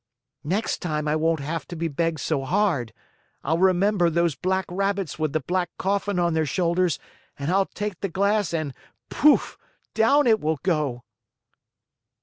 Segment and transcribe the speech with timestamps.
[0.43, 2.91] "Next time I won't have to be begged so hard.
[3.43, 6.97] I'll remember those black Rabbits with the black coffin on their shoulders
[7.37, 8.73] and I'll take the glass and
[9.11, 9.57] pouf!
[9.93, 11.03] down it will go!"